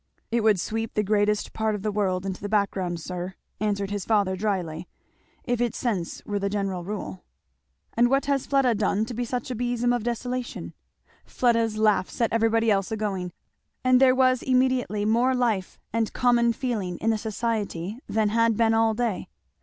"It 0.31 0.41
would 0.41 0.59
sweep 0.59 0.95
the 0.95 1.03
greatest 1.03 1.53
part 1.53 1.75
of 1.75 1.83
the 1.83 1.91
world 1.91 2.25
into 2.25 2.41
the 2.41 2.49
background, 2.49 2.99
sir," 2.99 3.35
answered 3.59 3.91
his 3.91 4.03
father 4.03 4.35
dryly, 4.35 4.87
"if 5.43 5.61
its 5.61 5.77
sense 5.77 6.25
were 6.25 6.39
the 6.39 6.49
general 6.49 6.83
rule." 6.83 7.23
"And 7.93 8.09
what 8.09 8.25
has 8.25 8.47
Fleda 8.47 8.73
done 8.73 9.05
to 9.05 9.13
be 9.13 9.23
such 9.23 9.51
a 9.51 9.55
besom 9.55 9.93
of 9.93 10.01
desolation?" 10.03 10.73
Fleda's 11.23 11.77
laugh 11.77 12.09
set 12.09 12.33
everybody 12.33 12.71
else 12.71 12.91
a 12.91 12.97
going, 12.97 13.31
and 13.83 14.01
there 14.01 14.15
was 14.15 14.41
immediately 14.41 15.05
more 15.05 15.35
life 15.35 15.77
and 15.93 16.11
common 16.13 16.51
feeling 16.53 16.97
in 16.97 17.11
the 17.11 17.17
society 17.19 17.99
than 18.09 18.29
had 18.29 18.57
been 18.57 18.73
all 18.73 18.95
day. 18.95 19.29